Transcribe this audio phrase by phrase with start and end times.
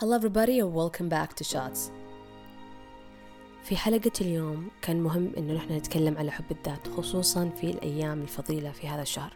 [0.00, 1.90] Hello everybody and welcome back to Shots.
[3.62, 8.70] في حلقة اليوم كان مهم إنه نحن نتكلم على حب الذات خصوصا في الأيام الفضيلة
[8.70, 9.32] في هذا الشهر.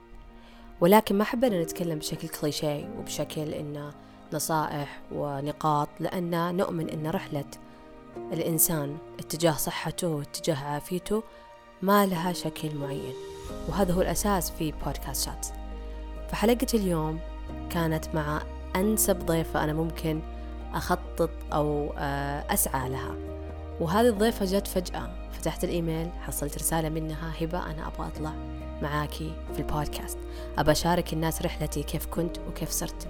[0.81, 3.93] ولكن ما حبينا نتكلم بشكل كليشيه وبشكل إنه
[4.33, 7.51] نصائح ونقاط لأن نؤمن إن رحلة
[8.33, 11.23] الإنسان اتجاه صحته واتجاه عافيته
[11.83, 13.15] ما لها شكل معين.
[13.69, 15.47] وهذا هو الأساس في بودكاست شات
[16.29, 17.21] فحلقة اليوم
[17.71, 18.43] كانت مع
[18.77, 20.23] أنسب ضيفة أنا ممكن
[20.75, 23.15] أخطط أو آه، أسعى لها.
[23.81, 28.33] وهذه الضيفة جت فجأة فتحت الإيميل حصلت رسالة منها هبة أنا أبغى أطلع
[28.83, 30.19] معاكي في البودكاست.
[30.59, 33.09] أبى أشارك الناس رحلتي كيف كنت وكيف صرت.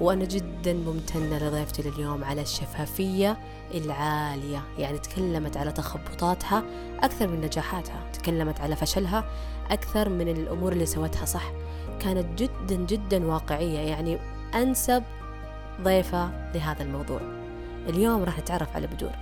[0.00, 3.38] وأنا جدا ممتنة لضيفتي لليوم على الشفافية
[3.74, 4.62] العالية.
[4.78, 6.62] يعني تكلمت على تخبطاتها
[7.02, 8.10] أكثر من نجاحاتها.
[8.12, 9.24] تكلمت على فشلها
[9.70, 11.52] أكثر من الأمور اللي سوتها صح.
[12.00, 13.78] كانت جدا جدا واقعية.
[13.78, 14.18] يعني
[14.54, 15.02] أنسب
[15.82, 17.20] ضيفة لهذا الموضوع.
[17.88, 19.12] اليوم راح نتعرف على بدور.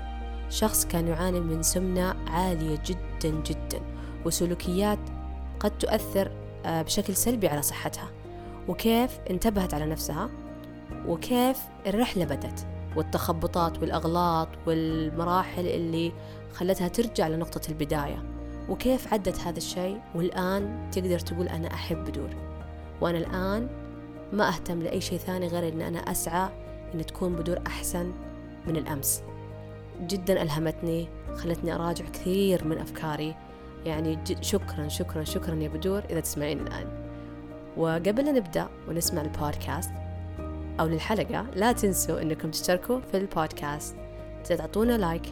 [0.50, 3.80] شخص كان يعاني من سمنة عالية جدا جدا
[4.24, 4.98] وسلوكيات
[5.60, 6.30] قد تؤثر
[6.66, 8.10] آه، بشكل سلبي على صحتها.
[8.68, 10.30] وكيف انتبهت على نفسها؟
[11.06, 16.12] وكيف الرحلة بدت والتخبطات والأغلاط والمراحل اللي
[16.54, 18.22] خلتها ترجع لنقطة البداية.
[18.68, 22.30] وكيف عدت هذا الشيء؟ والآن تقدر تقول أنا أحب بدور.
[23.00, 23.68] وأنا الآن
[24.32, 26.48] ما أهتم لأي شيء ثاني غير أن أنا أسعى
[26.94, 28.12] أن تكون بدور أحسن
[28.66, 29.22] من الأمس.
[30.00, 33.34] جدا ألهمتني خلتني أراجع كثير من أفكاري.
[33.86, 36.86] يعني شكرا شكرا شكرا يا بدور إذا تسمعين الآن.
[37.76, 39.90] وقبل لا نبدأ ونسمع البودكاست
[40.80, 43.96] أو للحلقة لا تنسوا أنكم تشتركوا في البودكاست.
[44.44, 45.22] تعطونا like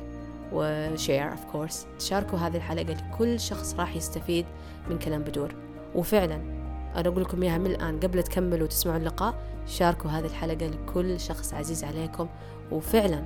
[0.53, 4.47] و share of course تشاركوا هذه الحلقة لكل شخص راح يستفيد
[4.91, 5.55] من كلام بدور.
[5.95, 6.56] وفعلا
[6.97, 8.01] أنا أقول لكم إياها من الآن.
[8.01, 9.35] قبل تكملوا وتسمعوا اللقاء
[9.67, 12.29] شاركوا هذه الحلقة لكل شخص عزيز عليكم
[12.73, 13.25] وفعلا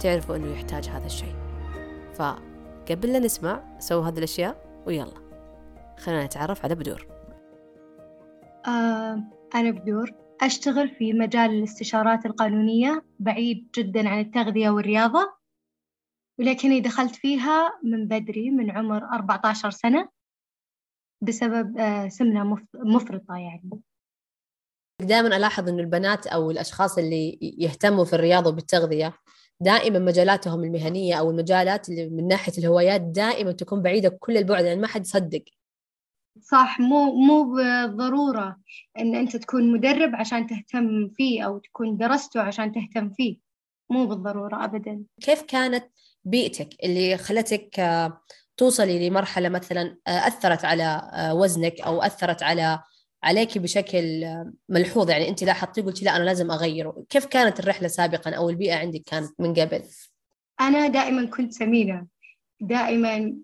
[0.00, 1.34] تعرفوا أنه يحتاج هذا الشيء.
[2.14, 5.14] فقبل لا نسمع سووا هذه الأشياء ويلا.
[5.98, 7.06] خلينا نتعرف على بدور.
[8.66, 9.22] آه
[9.54, 10.12] أنا بدور.
[10.40, 15.32] أشتغل في مجال الاستشارات القانونية بعيد جدا عن التغذية والرياضة
[16.38, 20.08] ولكني دخلت فيها من بدري من عمر 14 سنة.
[21.20, 23.70] بسبب آه، سمنة مفرطة يعني.
[25.02, 29.14] دائما ألاحظ أن البنات أو الأشخاص اللي يهتموا في الرياضة وبالتغذية
[29.60, 34.80] دائما مجالاتهم المهنية أو المجالات اللي من ناحية الهوايات دائما تكون بعيدة كل البعد يعني
[34.80, 35.44] ما حد يصدق.
[36.42, 38.56] صح مو مو بالضرورة
[38.98, 43.38] إن أنت تكون مدرب عشان تهتم فيه أو تكون درسته عشان تهتم فيه.
[43.90, 45.04] مو بالضرورة أبدا.
[45.20, 45.84] كيف كانت
[46.24, 48.20] بيئتك اللي خلتك آه،
[48.58, 52.82] توصلي لمرحلة مثلا آه، أثرت على آه، وزنك أو أثرت على
[53.22, 54.26] عليك بشكل
[54.68, 55.10] ملحوظ.
[55.10, 59.02] يعني أنت لاحظتي قلتي لا أنا لازم أغيره كيف كانت الرحلة سابقا أو البيئة عندك
[59.06, 59.82] كانت من قبل؟
[60.60, 62.06] أنا دائما كنت سمينة
[62.60, 63.34] دائما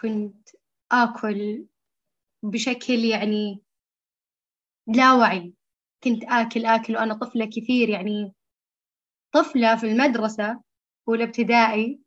[0.00, 0.48] كنت
[0.92, 1.64] آكل
[2.42, 3.62] بشكل يعني
[4.86, 5.54] لا وعي.
[6.04, 6.96] كنت آكل آكل.
[6.96, 8.32] وأنا طفلة كثير يعني
[9.32, 10.60] طفلة في المدرسة
[11.08, 12.03] أولى ابتدائي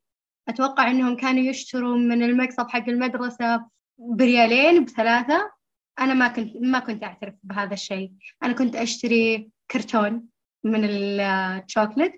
[0.49, 3.65] أتوقع إنهم كانوا يشتروا من المقصب حق المدرسة
[3.97, 5.51] بريالين بثلاثة.
[5.99, 8.11] أنا ما كنت ما كنت أعترف بهذا الشيء.
[8.43, 10.27] أنا كنت أشتري كرتون
[10.63, 12.13] من الشوكلت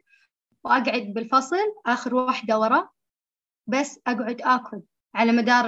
[0.64, 2.90] وأقعد بالفصل آخر واحدة ورا
[3.68, 4.82] بس أقعد آكل.
[5.16, 5.68] على مدار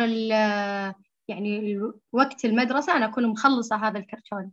[1.28, 4.52] يعني وقت المدرسة أنا أكون مخلصة هذا الكرتون.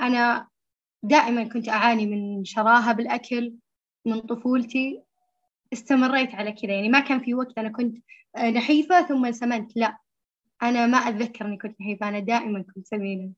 [0.00, 0.48] أنا
[1.02, 3.54] دائما كنت أعاني من شراهة بالأكل
[4.06, 5.02] من طفولتي.
[5.72, 6.72] استمريت على كذا.
[6.72, 7.96] يعني ما كان في وقت أنا كنت
[8.38, 9.98] نحيفة ثم سمنت لا
[10.62, 12.08] أنا ما أتذكر إني كنت نحيفة.
[12.08, 13.32] أنا دائما كنت سمينة.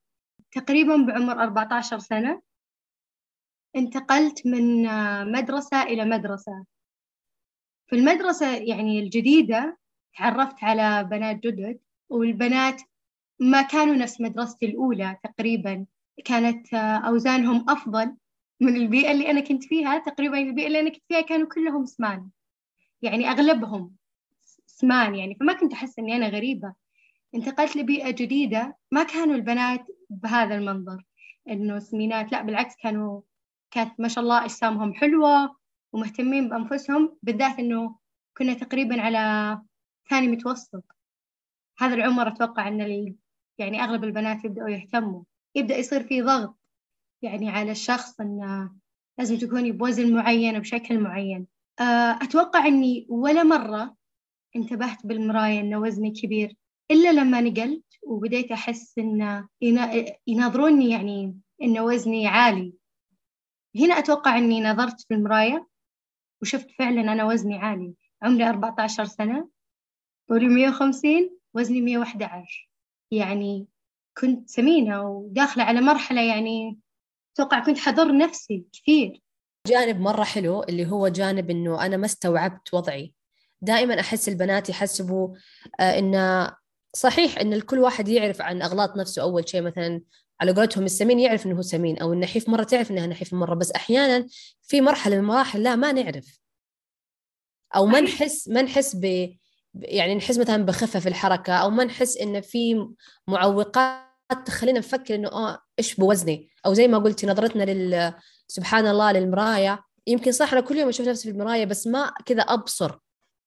[0.52, 2.42] تقريبا بعمر 14 سنة
[3.76, 4.82] انتقلت من
[5.32, 6.64] مدرسة إلى مدرسة.
[7.86, 9.78] في المدرسة يعني الجديدة
[10.18, 11.78] تعرفت على بنات جدد
[12.08, 12.82] والبنات
[13.40, 15.86] ما كانوا نفس مدرستي الأولى تقريبا.
[16.24, 18.16] كانت أوزانهم أفضل
[18.62, 22.30] من البيئة اللي أنا كنت فيها تقريبا البيئة اللي أنا كنت فيها كانوا كلهم سمان.
[23.02, 23.96] يعني أغلبهم
[24.66, 25.34] سمان يعني.
[25.34, 26.74] فما كنت أحس إني أنا غريبة.
[27.34, 28.76] انتقلت لبيئة جديدة.
[28.90, 31.04] ما كانوا البنات بهذا المنظر
[31.48, 32.32] إنه سمينات.
[32.32, 33.20] لا بالعكس كانوا
[33.70, 35.56] كانت ما شاء الله أجسامهم حلوة
[35.92, 37.98] ومهتمين بأنفسهم بالذات إنه
[38.36, 39.58] كنا تقريبا على
[40.10, 40.84] ثاني متوسط.
[41.78, 43.14] هذا العمر أتوقع أن
[43.58, 45.22] يعني أغلب البنات يبدأوا يهتموا.
[45.54, 46.61] يبدأ يصير في ضغط.
[47.22, 48.70] يعني على الشخص أنه
[49.18, 51.46] لازم تكوني بوزن معين وبشكل معين.
[51.80, 53.96] آه، أتوقع أني ولا مرة
[54.56, 56.56] انتبهت بالمراية أن وزني كبير
[56.90, 59.46] إلا لما نقلت وبديت أحس أن
[60.26, 62.74] يناظروني يعني أن وزني عالي.
[63.76, 65.68] هنا أتوقع أني نظرت في المراية
[66.42, 67.94] وشفت فعلا أنا وزني عالي.
[68.22, 69.48] عمري 14 سنة
[70.28, 72.70] طولي 150 وزني 111
[73.10, 73.66] يعني
[74.18, 76.78] كنت سمينة وداخلة على مرحلة يعني
[77.34, 79.22] أتوقع كنت حضر نفسي كثير.
[79.66, 83.14] جانب مرة حلو اللي هو جانب إنه أنا ما استوعبت وضعي.
[83.60, 85.34] دائما أحس البنات يحسبوا
[85.80, 86.50] آه إن
[86.96, 90.00] صحيح إن الكل واحد يعرف عن أغلاط نفسه أول شيء مثلا
[90.40, 93.72] على قولتهم السمين يعرف إنه هو سمين أو النحيف مرة تعرف إنها نحيف مرة بس
[93.72, 94.26] أحيانا
[94.62, 96.40] في مرحلة من المراحل لا ما نعرف.
[97.76, 99.36] أو ما نحس ما نحس ب
[99.74, 102.88] يعني نحس مثلا بخفة في الحركة أو ما نحس إن في
[103.28, 108.14] معوقات تخلينا نفكر إنه آه إيش بوزني؟ أو زي ما قلتي نظرتنا لل
[108.48, 112.42] سبحان الله للمراية يمكن صح أنا كل يوم أشوف نفسي في المراية بس ما كذا
[112.42, 112.98] أبصر.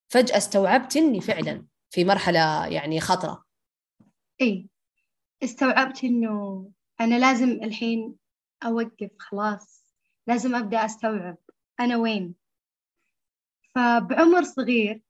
[0.08, 3.44] فجأة استوعبت إني فعلا في مرحلة يعني خطرة.
[4.40, 4.66] إيه
[5.44, 6.68] استوعبت إنه
[7.00, 8.14] أنا لازم الحين
[8.64, 9.84] أوقف خلاص.
[10.26, 11.36] لازم أبدأ أستوعب.
[11.80, 12.34] أنا وين؟
[13.74, 15.02] فبعمر صغير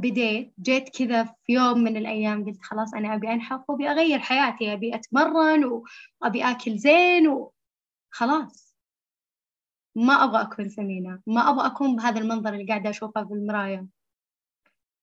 [0.00, 4.72] بديت جيت كذا في يوم من الأيام قلت خلاص أنا أبي أنحف وأبي أغير حياتي
[4.72, 8.76] أبي أتمرن وأبي أكل زين وخلاص
[9.96, 13.86] ما أبغى أكون سمينة ما أبغى أكون بهذا المنظر اللي قاعدة أشوفه في المراية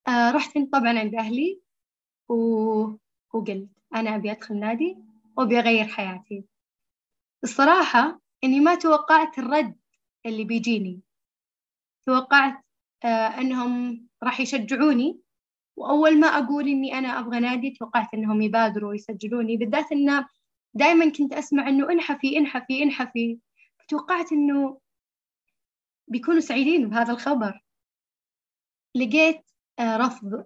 [0.07, 1.61] آه رحت طبعا عند أهلي
[2.29, 2.35] و...
[3.33, 4.97] وقلت أنا أبي أدخل نادي
[5.37, 6.45] وأبي أغير حياتي.
[7.43, 9.75] الصراحة إني ما توقعت الرد
[10.25, 11.01] اللي بيجيني.
[12.05, 12.65] توقعت
[13.05, 15.19] أنهم راح يشجعوني.
[15.77, 19.57] وأول ما أقول إني أنا أبغى نادي توقعت إنهم يبادروا ويسجلوني.
[19.57, 20.27] بالذات إنه
[20.73, 23.39] دائما كنت أسمع إنه انحفي انحفي انحفي.
[23.87, 24.79] توقعت إنه
[26.07, 27.63] بيكونوا سعيدين بهذا الخبر.
[28.95, 29.41] لقيت
[29.79, 30.45] آه رفض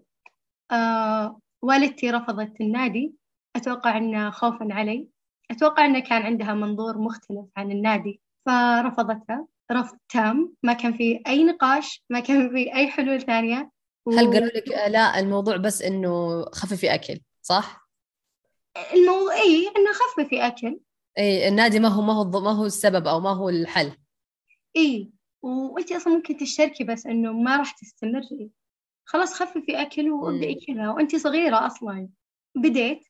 [0.72, 3.14] آه والدتي رفضت النادي.
[3.56, 5.08] أتوقع إنه خوفا علي.
[5.52, 9.48] أتوقع إنه كان عندها منظور مختلف عن النادي فرفضتها.
[9.72, 13.72] رفض تام ما كان في أي نقاش ما كان في أي حلول ثانية.
[14.06, 14.12] و...
[14.12, 17.88] هل قالوا لك لا الموضوع بس إنه خففي أكل صح؟
[18.94, 20.80] الموضوع إي إنه خففي أكل.
[21.18, 23.92] إي النادي ما هو ما هو ما هو السبب أو ما هو الحل.
[24.76, 25.12] إي
[25.42, 28.50] وأنت أصلا ممكن تشتركي بس إنه ما راح تستمري.
[29.06, 30.90] خلاص خففي أكل وابدأي كذا.
[30.90, 32.10] وأنت صغيرة أصلا.
[32.56, 33.08] بديت.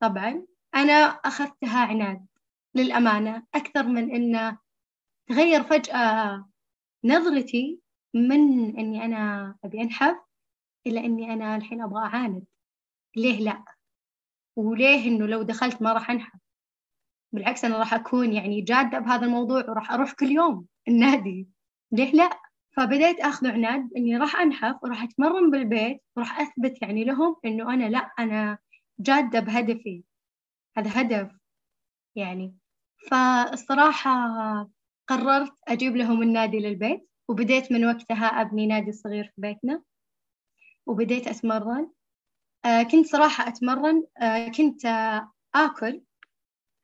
[0.00, 0.46] طبعا.
[0.74, 0.92] أنا
[1.24, 2.26] أخذتها عناد.
[2.74, 3.42] للأمانة.
[3.54, 4.58] أكثر من إنه
[5.28, 6.48] تغير فجأة
[7.04, 7.80] نظرتي
[8.14, 10.16] من إني أنا أبي أنحف
[10.86, 12.44] إلى إني أنا الحين أبغى أعاند.
[13.16, 13.64] ليه لأ؟
[14.56, 16.40] وليه إنه لو دخلت ما راح أنحف؟
[17.32, 21.48] بالعكس أنا راح أكون يعني جادة بهذا الموضوع وراح أروح كل يوم النادي.
[21.92, 22.30] ليه لأ؟
[22.76, 27.88] فبديت أخذ عناد إني راح أنحف وراح أتمرن بالبيت وراح أثبت يعني لهم إنه أنا
[27.88, 28.58] لأ أنا
[29.00, 30.04] جادة بهدفي.
[30.76, 31.32] هذا هدف
[32.16, 32.54] يعني.
[33.10, 34.10] فالصراحة
[35.08, 39.82] قررت أجيب لهم النادي للبيت وبديت من وقتها أبني نادي صغير في بيتنا
[40.86, 41.90] وبديت أتمرن.
[42.64, 44.06] آه كنت صراحة أتمرن.
[44.18, 46.02] آه كنت آه آكل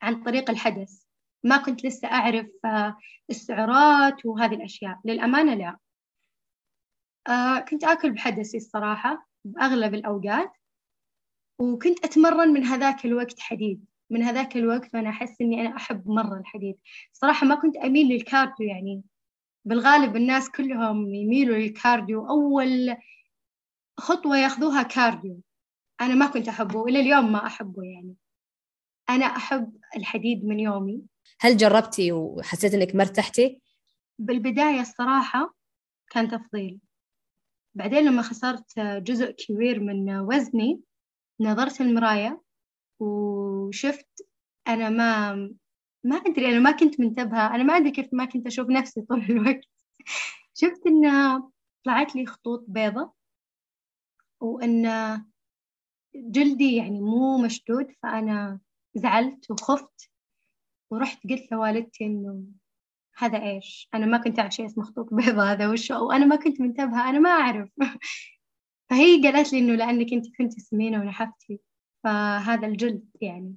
[0.02, 1.02] عن طريق الحدث.
[1.44, 2.98] ما كنت لسه أعرف آه
[3.30, 5.00] السعرات وهذه الأشياء.
[5.04, 5.78] للأمانة لا.
[7.28, 10.52] آه كنت آكل بحدثي الصراحة بأغلب الأوقات
[11.58, 13.84] وكنت أتمرن من هذاك الوقت حديد.
[14.10, 16.76] من هذاك الوقت وأنا أحس إني أنا أحب مرة الحديد
[17.12, 19.02] صراحة ما كنت أميل لل cardio يعني.
[19.64, 22.28] بالغالب الناس كلهم يميلوا لل cardio.
[22.28, 22.96] أول
[23.98, 25.40] خطوة ياخذوها cardio.
[26.00, 28.14] أنا ما كنت أحبه إلى اليوم ما أحبه يعني.
[29.10, 31.02] أنا أحب الحديد من يومي.
[31.40, 33.60] هل جربتي وحسيت إنك مرتحتي؟
[34.18, 35.54] بالبداية الصراحة
[36.10, 36.80] كان تفضيل.
[37.74, 40.80] بعدين لما خسرت جزء كبير من وزني
[41.40, 42.43] نظرت المراية
[43.00, 44.26] وشفت
[44.68, 45.34] أنا ما
[46.04, 49.22] ما أدري أنا ما كنت منتبهة أنا ما أدري كيف ما كنت أشوف نفسي طول
[49.30, 49.64] الوقت.
[50.54, 51.50] شفت إنها
[51.84, 53.12] طلعت لي خطوط بيضة
[54.40, 54.86] وإن
[56.14, 58.60] جلدي يعني مو مشدود فأنا
[58.94, 60.10] زعلت وخفت
[60.90, 62.44] ورحت قلت لوالدتي إنه
[63.16, 66.60] هذا إيش؟ أنا ما كنت أعرف شيء اسمه خطوط بيضة هذا وش؟ وأنا ما كنت
[66.60, 67.70] منتبهة أنا ما أعرف.
[68.90, 71.60] فهي قالت لي إنه لأنك أنت كنت سمينة ونحفتي.
[72.04, 73.54] فهذا الجلد يعني.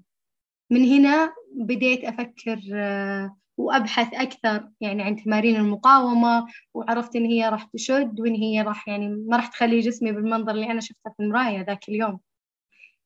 [0.69, 7.63] من هنا بديت أفكر آه، وأبحث أكثر يعني عن تمارين المقاومة وعرفت إن هي راح
[7.63, 11.61] تشد وإن هي راح يعني ما راح تخلي جسمي بالمنظر اللي أنا شفته في المراية
[11.61, 12.19] ذاك اليوم.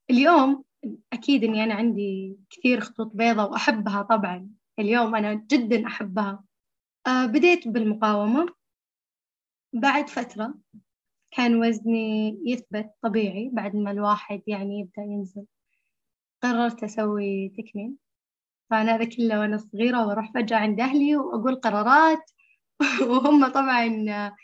[0.10, 0.64] اليوم
[1.14, 4.50] أكيد إني أنا عندي كثير خطوط بيضاء وأحبها طبعا.
[4.80, 6.44] اليوم أنا جدا أحبها.
[7.08, 8.46] آه، بديت بالمقاومة.
[9.74, 10.54] بعد فترة
[11.32, 15.46] كان وزني يثبت طبيعي بعد ما الواحد يعني يبدأ ينزل.
[16.44, 17.98] قررت أسوي تكميم.
[18.70, 22.32] فأنا هذا كله وأنا صغيرة وأروح فجأة عند أهلي وأقول قرارات.
[23.10, 23.88] وهم طبعا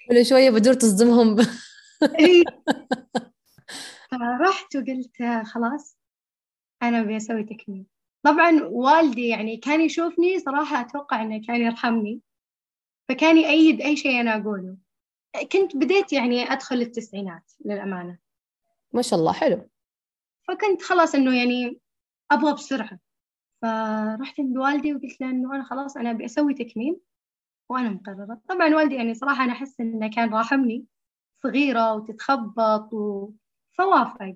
[0.09, 1.35] كل شوية بدور تصدمهم.
[2.19, 2.43] إيه.
[4.11, 5.97] فرحت وقلت خلاص
[6.83, 7.85] أنا أبي أسوي تكميم.
[8.23, 12.21] طبعا والدي يعني كان يشوفني صراحة أتوقع إنه كان يرحمني.
[13.09, 14.77] فكان يأيد أي شيء أنا أقوله.
[15.43, 18.17] كنت بديت يعني أدخل التسعينات للأمانة.
[18.93, 19.69] ما شاء الله حلو.
[20.47, 21.79] فكنت خلاص إنه يعني
[22.31, 22.99] أبغى بسرعة.
[23.61, 26.99] فرحت عند والدي وقلت له إنه أنا خلاص أنا أبي أسوي تكميم
[27.69, 28.41] وأنا مقررة.
[28.49, 30.85] طبعا والدي يعني صراحة أنا أحس إنه كان راحمني
[31.43, 33.31] صغيرة وتتخبط و...
[33.77, 34.35] فوافق.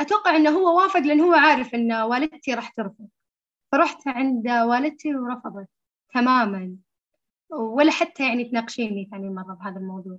[0.00, 3.08] أتوقع إنه هو وافق لأن هو عارف إن والدتي راح ترفض.
[3.72, 5.68] فرحت عند والدتي ورفضت
[6.14, 6.76] تماما.
[7.58, 10.18] ولا حتى يعني تناقشيني ثاني مرة بهذا الموضوع.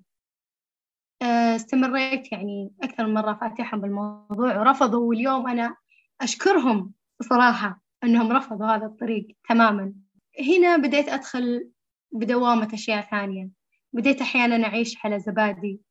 [1.21, 5.75] آه، استمريت يعني أكثر من مرة فاتحة بالموضوع ورفضوا واليوم أنا
[6.21, 9.93] أشكرهم بصراحة أنهم رفضوا هذا الطريق تماما.
[10.39, 11.69] هنا بديت أدخل
[12.11, 13.49] بدوامة أشياء ثانية.
[13.93, 15.81] بديت أحيانا أعيش على زبادي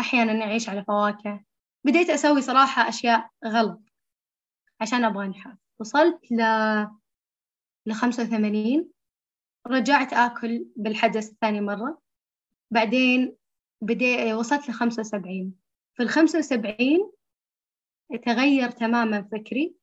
[0.00, 1.44] أحيانا أعيش على فواكه.
[1.84, 3.80] بديت أسوي صراحة أشياء غلط
[4.80, 5.56] عشان أبغى أنحف.
[5.78, 6.42] وصلت ل
[7.86, 8.90] لخمسة وثمانين.
[9.66, 12.00] رجعت آكل بالحدث ثاني مرة.
[12.70, 13.36] بعدين
[13.80, 15.54] بدي وصلت لخمسة وسبعين.
[15.94, 17.10] في الخمسة وسبعين
[18.26, 19.74] تغير تماما فكري.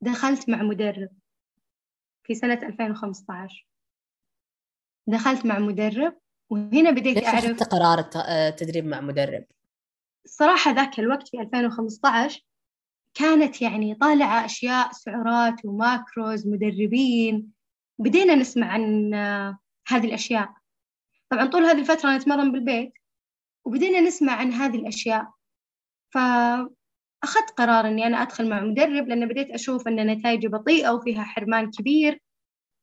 [0.00, 1.08] دخلت مع مدرب
[2.24, 3.66] في سنة 2015
[5.06, 6.18] دخلت مع مدرب
[6.50, 8.10] وهنا بديت ليش أعرف قرار
[8.48, 9.44] التدريب مع مدرب؟
[10.24, 12.44] الصراحة ذاك الوقت في 2015
[13.14, 17.52] كانت يعني طالعة أشياء سعرات وماكروز مدربين
[17.98, 19.14] بدينا نسمع عن
[19.88, 20.54] هذه الأشياء.
[21.30, 22.92] طبعا طول هذه الفترة نتمرن بالبيت
[23.64, 25.30] وبدينا نسمع عن هذه الأشياء.
[26.14, 31.70] فأخذت قرار أني أنا أدخل مع مدرب لأن بديت أشوف أن نتائجي بطيئة وفيها حرمان
[31.70, 32.20] كبير.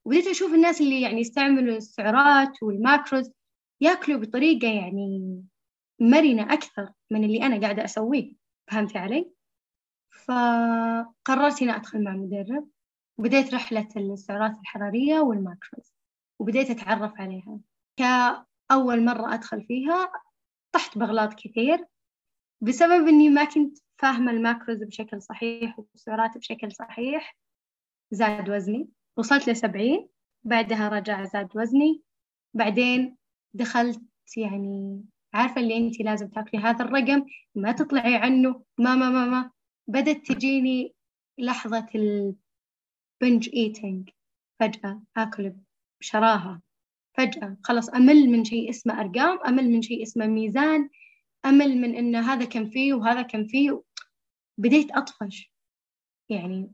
[0.06, 3.32] وبديت أشوف الناس اللي يعني يستعملوا السعرات وال macros
[3.82, 5.44] يأكلوا بطريقة يعني
[6.00, 8.34] مرنة أكثر من اللي أنا قاعدة أسويه.
[8.72, 9.32] فهمتي علي؟
[10.26, 12.68] فقررت إني أدخل مع مدرب.
[13.18, 15.94] وبديت رحلة السعرات الحرارية وال macros
[16.40, 17.60] وبديت أتعرف عليها.
[17.98, 20.12] كأول مرة أدخل فيها
[20.72, 21.86] طحت بأغلاط كثير
[22.62, 27.38] بسبب إني ما كنت فاهمة ال macros بشكل صحيح والسعرات بشكل صحيح.
[28.12, 28.90] زاد وزني.
[29.18, 30.10] وصلت لسبعين
[30.44, 32.02] بعدها رجع زاد وزني.
[32.54, 33.18] بعدين
[33.54, 34.02] دخلت
[34.38, 35.04] يعني
[35.34, 38.64] عارفة اللي أنت لازم تاكلي هذا الرقم ما تطلعي عنه.
[38.78, 39.52] ما ما ما ما.
[39.88, 40.96] بدت تجيني
[41.38, 41.80] لحظة
[43.24, 44.10] البنج ايتينج
[44.60, 45.54] فجأة آكل
[46.00, 46.62] بشراهة.
[47.18, 50.90] فجأة خلاص أمل من شيء اسمه أرقام أمل من شيء اسمه ميزان
[51.46, 53.84] أمل من إن هذا كم فيه وهذا كم فيه.
[54.58, 55.52] بديت أطفش.
[56.30, 56.72] يعني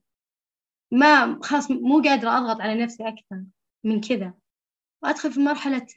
[0.92, 3.44] ما خلاص مو قادرة أضغط على نفسي أكثر
[3.84, 4.34] من كذا.
[5.04, 5.88] وأدخل في مرحلة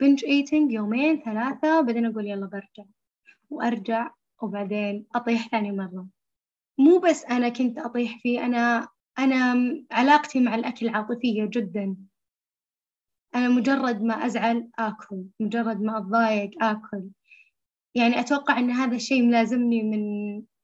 [0.00, 2.84] بنج ايتنج يومين ثلاثة بعدين أقول يلا برجع.
[3.50, 4.10] وأرجع
[4.42, 6.06] وبعدين أطيح ثاني مرة.
[6.78, 9.54] مو بس أنا كنت أطيح فيه أنا أنا
[9.90, 11.96] علاقتي مع الأكل عاطفية جدا.
[13.34, 17.10] أنا مجرد ما أزعل آكل مجرد ما أتضايق آكل.
[17.94, 20.02] يعني أتوقع أن هذا الشيء ملازمني من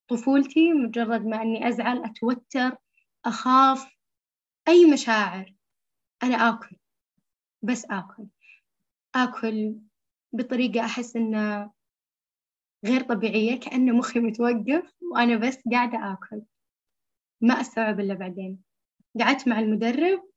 [0.08, 2.76] طفولتي مجرد ما أني أزعل أتوتر
[3.24, 3.86] أخاف
[4.68, 5.54] أي مشاعر.
[6.22, 6.76] أنا آكل
[7.62, 8.26] بس آكل.
[9.14, 9.74] آكل
[10.32, 11.72] بطريقة أحس إنها
[12.84, 16.42] غير طبيعية كأن مخي متوقف وأنا بس قاعدة آكل.
[17.40, 18.62] ما أستوعب إلا بعدين.
[19.20, 20.30] قعدت مع المدرب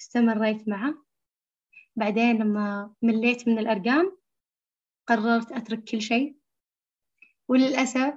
[0.00, 1.04] استمريت معه.
[1.96, 4.16] بعدين لما مليت من الأرقام
[5.06, 6.36] قررت أترك كل شيء.
[7.48, 8.14] وللأسف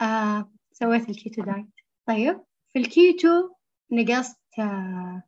[0.00, 1.66] آه سويت ال keto diet.
[2.06, 2.40] طيب
[2.72, 3.54] في الكيتو
[3.92, 5.22] نقصت آه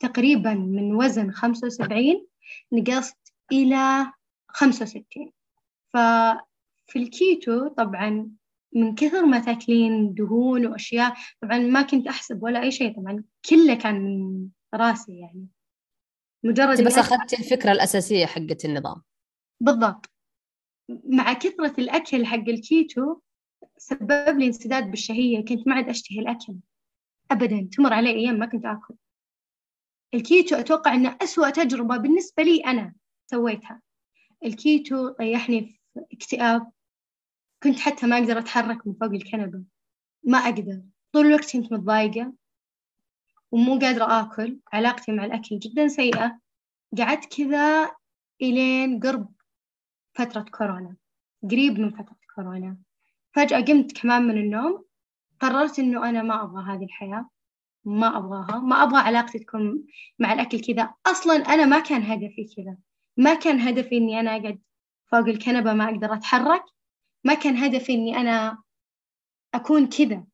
[0.00, 2.26] تقريبا من وزن خمسة وسبعين
[2.72, 4.12] نقصت إلى
[4.48, 5.32] خمسة وستين.
[5.92, 8.30] ففي الكيتو طبعا
[8.76, 13.74] من كثر ما تاكلين دهون وأشياء طبعا ما كنت أحسب ولا أي شيء طبعا كله
[13.74, 15.46] كان من راسي يعني.
[16.44, 19.02] مجرد بس أخذت الفكرة الأساسية حقت النظام.
[19.60, 20.10] بالضبط.
[21.04, 23.20] مع كثرة الأكل حق الكيتو
[23.76, 26.54] سبب لي انسداد بالشهية كنت ما عاد أشتهي الأكل.
[27.30, 28.94] أبدا تمر علي أيام ما كنت آكل.
[30.14, 32.94] الكيتو أتوقع أنه أسوأ تجربة بالنسبة لي أنا
[33.30, 33.82] سويتها.
[34.44, 36.72] الكيتو طيحني في اكتئاب
[37.62, 39.62] كنت حتى ما أقدر أتحرك من فوق الكنبة.
[40.24, 40.82] ما أقدر.
[41.12, 42.32] طول الوقت كنت متضايقة
[43.50, 44.60] ومو قادرة آكل.
[44.72, 46.40] علاقتي مع الأكل جدا سيئة.
[46.98, 47.90] قعدت كذا
[48.42, 49.28] إلين قرب
[50.14, 50.96] فترة كورونا.
[51.50, 52.76] قريب من فترة كورونا.
[53.32, 54.84] فجأة قمت كمان من النوم.
[55.40, 57.28] قررت إنه أنا ما أبغى هذه الحياة.
[57.84, 58.60] ما أبغاها.
[58.60, 59.84] ما أبغى علاقتي تكون
[60.18, 60.94] مع الأكل كذا.
[61.06, 62.76] أصلا أنا ما كان هدفي كذا.
[63.16, 64.58] ما كان هدفي إني أنا أقعد
[65.06, 66.62] فوق الكنبة ما أقدر أتحرك.
[67.24, 68.62] ما كان هدفي إني أنا
[69.54, 70.24] أكون كذا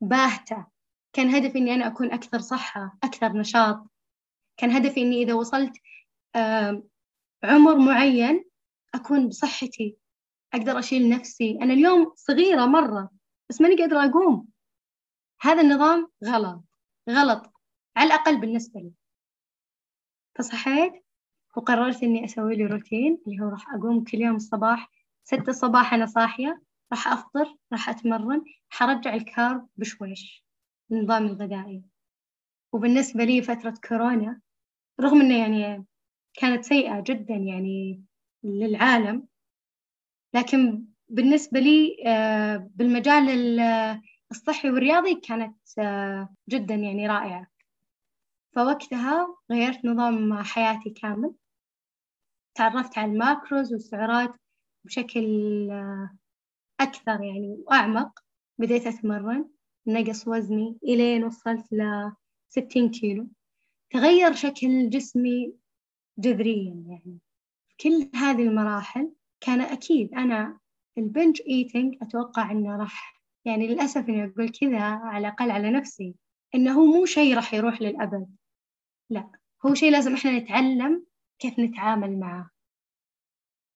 [0.00, 0.66] باهتة.
[1.12, 3.86] كان هدفي إني أنا أكون أكثر صحة أكثر نشاط.
[4.56, 5.76] كان هدفي إني إذا وصلت
[7.44, 8.44] عمر معين
[8.94, 9.96] أكون بصحتي
[10.54, 11.58] أقدر أشيل نفسي.
[11.62, 13.10] أنا اليوم صغيرة مرة
[13.50, 14.48] بس ماني قادرة أقوم.
[15.40, 16.64] هذا النظام غلط
[17.10, 17.52] غلط
[17.96, 18.92] على الأقل بالنسبة لي.
[20.38, 20.92] فصحيت
[21.56, 24.90] وقررت إني أسوي لي روتين اللي هو راح أقوم كل يوم الصباح
[25.28, 30.44] ستة الصباح أنا صاحية راح أفطر راح أتمرن حرجع الكارب بشويش
[30.92, 31.82] النظام الغذائي.
[32.72, 34.40] وبالنسبة لي فترة كورونا
[35.00, 35.84] رغم إنه يعني
[36.34, 38.04] كانت سيئة جدا يعني
[38.44, 39.28] للعالم
[40.34, 43.60] لكن بالنسبة لي آه، بالمجال
[44.30, 47.46] الصحي والرياضي كانت آه، جدا يعني رائعة.
[48.54, 51.34] فوقتها غيرت نظام حياتي كامل.
[52.54, 54.34] تعرفت على ال macros والسعرات
[54.84, 55.26] بشكل
[55.70, 56.16] آه،
[56.80, 58.24] أكثر يعني وأعمق.
[58.58, 59.48] بديت أتمرن
[59.86, 63.28] نقص وزني إلين وصلت لستين كيلو.
[63.90, 65.54] تغير شكل جسمي
[66.18, 67.18] جذريا يعني.
[67.80, 70.58] كل هذه المراحل كان أكيد أنا
[70.98, 76.14] ال binge eating أتوقع إنه راح يعني للأسف إني أقول كذا على الأقل على نفسي
[76.54, 78.36] إنه هو مو شيء راح يروح للأبد.
[79.10, 79.30] لا
[79.66, 81.06] هو شيء لازم إحنا نتعلم
[81.38, 82.50] كيف نتعامل معه.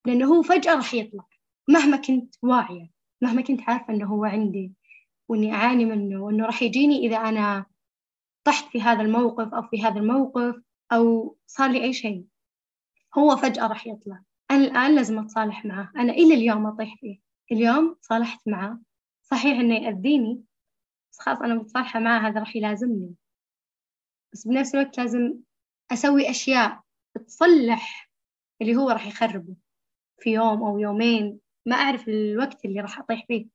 [0.07, 1.25] لأنه هو فجأة راح يطلع.
[1.69, 2.91] مهما كنت واعية
[3.23, 4.73] مهما كنت عارفة إنه هو عندي
[5.29, 7.67] وإني أعاني منه وإنه راح يجيني إذا أنا
[8.45, 12.25] طحت في هذا الموقف أو في هذا الموقف أو صار لي أي شيء.
[13.19, 14.23] هو فجأة راح يطلع.
[14.51, 15.93] أنا الآن لازم أتصالح معه.
[15.97, 17.19] أنا إلى اليوم أطيح فيه.
[17.53, 18.81] اليوم صالحت معه.
[19.23, 20.45] صحيح إنه يأذيني
[21.11, 23.15] بس خلاص أنا متصالحة معه هذا راح يلازمني.
[24.33, 25.35] بس بنفس الوقت لازم
[25.93, 26.81] أسوي أشياء
[27.27, 28.11] تصلح
[28.63, 29.57] اللي هو راح يخربه.
[30.19, 33.47] في يوم أو يومين ما أعرف الوقت اللي راح أطيح فيه.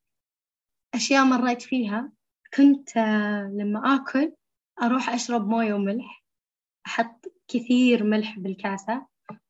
[0.95, 2.11] أشياء مريت فيها
[2.53, 4.33] كنت آه، لما آكل
[4.81, 6.23] أروح أشرب موية وملح.
[6.87, 9.05] أحط كثير ملح بالكاسة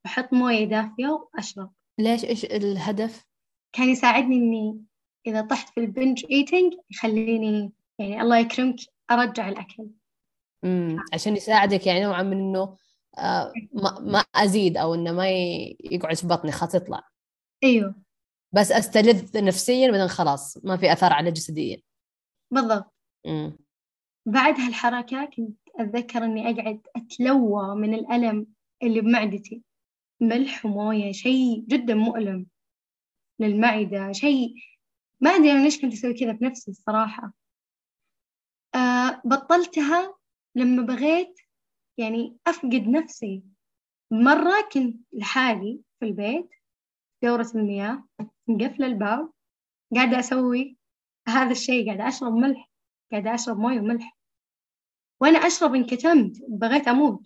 [0.05, 1.71] أحط موية دافية وأشرب.
[1.99, 3.25] ليش؟ إيش الهدف؟
[3.73, 4.83] كان يساعدني إني
[5.27, 8.75] إذا طحت في البنج إيتينج يخليني يعني الله يكرمك
[9.11, 9.89] أرجع الأكل.
[10.63, 12.77] امم عشان يساعدك يعني نوعا من إنه
[13.73, 17.03] ما, ما أزيد أو إنه ما يقعد في بطني خلاص يطلع.
[17.63, 17.95] أيوه.
[18.51, 21.81] بس أستلذ نفسيا بعدين خلاص ما في أثر على جسديا.
[22.51, 22.93] بالضبط.
[23.25, 23.57] امم
[24.25, 28.47] بعد هالحركة كنت أتذكر إني أقعد أتلوى من الألم
[28.83, 29.63] اللي بمعدتي.
[30.21, 32.47] ملح وموية شيء جدا مؤلم
[33.39, 34.53] للمعدة شيء
[35.21, 37.33] ما أدري أنا ليش كنت أسوي كذا بنفسي الصراحة.
[38.75, 40.17] أه بطلتها
[40.55, 41.39] لما بغيت
[41.97, 43.43] يعني أفقد نفسي
[44.11, 46.49] مرة كنت لحالي في البيت
[47.23, 48.03] دورة المياه
[48.47, 49.31] مقفلة الباب
[49.95, 50.77] قاعدة أسوي
[51.27, 52.69] هذا الشيء قاعدة أشرب ملح
[53.11, 54.17] قاعدة أشرب موية وملح.
[55.21, 57.21] وأنا أشرب انكتمت بغيت أموت.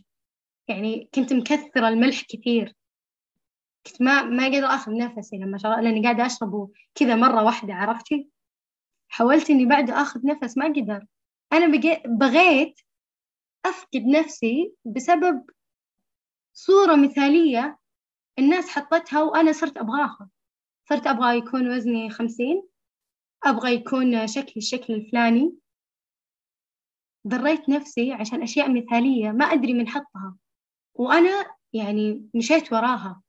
[0.68, 2.76] يعني كنت مكثرة الملح كثير.
[3.88, 8.30] كنت ما ما قادرة آخذ نفسي لما شرب لأني قاعدة أشربه كذا مرة واحدة عرفتي؟
[9.10, 11.06] حاولت إني بعد آخذ نفس ما قدر
[11.54, 12.04] أنا بقي...
[12.06, 12.80] بغيت
[13.65, 15.50] أفقد نفسي بسبب
[16.54, 17.80] صورة مثالية
[18.39, 20.30] الناس حطتها وأنا صرت أبغاها.
[20.89, 22.67] صرت أبغى يكون وزني خمسين
[23.43, 25.54] أبغى يكون شكلي الشكل الفلاني.
[27.28, 30.38] ضريت نفسي عشان أشياء مثالية ما أدري من حطها
[30.93, 33.21] وأنا يعني مشيت وراها.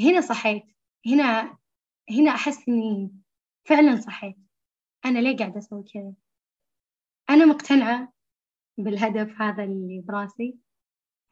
[0.00, 0.64] هنا صحيت.
[1.06, 1.58] هنا
[2.10, 3.10] هنا أحس إني
[3.64, 4.36] فعلا صحيت.
[5.04, 6.12] أنا ليه قاعدة أسوي كذا؟
[7.30, 8.13] أنا مقتنعة
[8.78, 10.58] بالهدف هذا اللي براسي.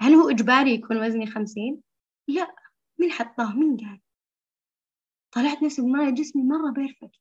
[0.00, 1.82] هل هو إجباري يكون وزني خمسين؟
[2.28, 2.54] لا
[2.98, 4.00] من حطاه؟ من قال؟
[5.32, 7.20] طلعت نفسي بالمراية جسمي مرة بيرفكت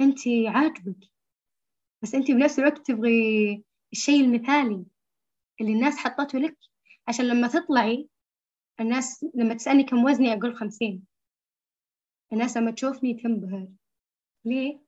[0.00, 1.10] أنتي عاجبك.
[2.02, 4.86] بس أنتي بنفس الوقت تبغي الشيء المثالي
[5.60, 6.58] اللي الناس حطته لك.
[7.08, 8.08] عشان لما تطلعي
[8.80, 11.06] الناس لما تسألني كم وزني أقول خمسين.
[12.32, 13.68] الناس لما تشوفني تنبهر.
[14.44, 14.80] ليه؟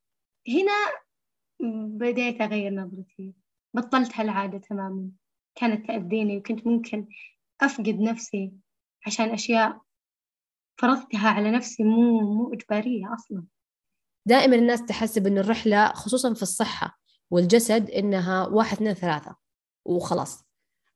[0.49, 0.73] هنا
[1.99, 3.35] بديت أغير نظرتي.
[3.75, 5.09] بطلت هالعادة تماما.
[5.55, 7.07] كانت تأذيني وكنت ممكن
[7.61, 8.53] أفقد نفسي
[9.07, 9.81] عشان أشياء
[10.81, 13.45] فرضتها على نفسي مو مو إجبارية أصلا.
[14.27, 19.37] دائما الناس تحسب أن الرحلة خصوصا في الصحة والجسد إنها واحد اثنين ثلاثة
[19.85, 20.45] وخلاص.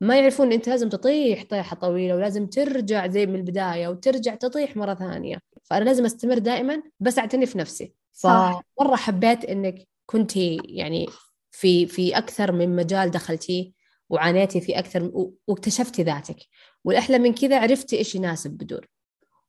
[0.01, 4.95] ما يعرفون أنت لازم تطيح طيحة طويلة ولازم ترجع زي من البداية وترجع تطيح مرة
[4.95, 5.39] ثانية.
[5.65, 7.95] فأنا لازم أستمر دائما بس أعتني في نفسي.
[8.13, 11.07] فمرة حبيت إنك كنتي يعني
[11.55, 13.73] في في أكثر من مجال دخلتيه
[14.11, 15.11] وعانيتي في أكثر
[15.47, 16.37] واكتشفتي ذاتك.
[16.85, 18.89] والأحلى من كذا عرفتي إيش يناسب بدور.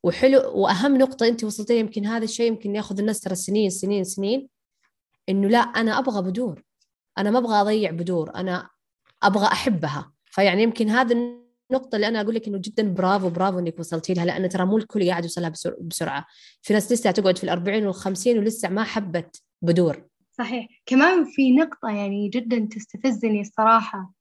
[0.04, 4.50] وحلو وأهم نقطة أنت وصلتي يمكن هذا الشيء يمكن ياخذ الناس ترى سنين سنين سنين.
[5.30, 6.64] إنه لا أنا أبغى بدور.
[7.18, 8.36] أنا ما أبغى أضيع بدور.
[8.36, 8.70] أنا
[9.24, 10.12] أبغى أحبها.
[10.26, 14.26] فيعني يمكن هذا النقطة اللي أنا أقول لك إنه جدا برافو برافو إنك وصلتي لها
[14.26, 16.26] لأن ترى مو الكل قاعد يوصلها بسرعة.
[16.62, 20.15] في ناس لسه تقعد في الأربعين والخمسين ولسه ما حبت بدور.
[20.38, 20.68] صحيح.
[20.86, 24.14] كمان في نقطة يعني جدا تستفزني الصراحة.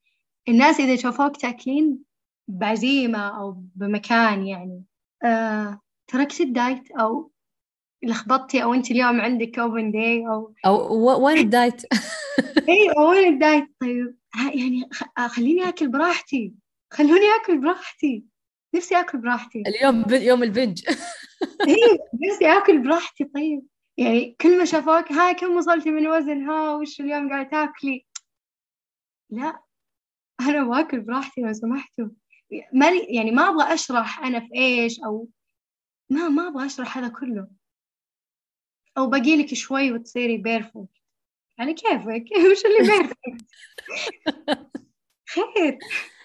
[0.48, 1.98] الناس إذا شافوك تأكلين
[2.48, 4.84] بعزيمة أو بمكان يعني
[5.24, 7.30] آه، تركت ال diet أو
[8.02, 11.82] لخبطتي أو أنت اليوم عندك open day أو أو وين ال diet؟
[12.68, 14.16] إي وين ال diet؟ طيب
[14.54, 16.54] يعني آه، خليني آكل براحتي.
[16.92, 18.24] خلوني آكل براحتي.
[18.74, 19.62] نفسي آكل براحتي.
[19.66, 20.82] اليوم يوم ال binge.
[21.68, 21.76] إي
[22.30, 23.24] نفسي آكل براحتي.
[23.24, 23.62] طيب.
[23.96, 28.06] يعني كل ما شافوك هاي كم وصلتي من وزن ها وش اليوم قاعدة تاكلي؟
[29.30, 29.62] لا
[30.40, 32.08] أنا باكل براحتي لو سمحتوا.
[32.72, 35.28] مالي يعني ما أبغى أشرح أنا في إيش أو
[36.10, 37.48] ما ما أبغى أشرح هذا كله.
[38.98, 40.88] أو باقي لك شوي وتصيري perfect
[41.58, 43.46] يعني كيفك؟ وش اللي perfect
[45.28, 45.78] خير.